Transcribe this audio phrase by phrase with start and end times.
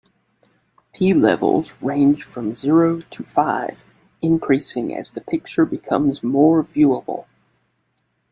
[0.95, 3.83] P levels range from zero to five,
[4.19, 7.27] increasing as the picture becomes more viewable.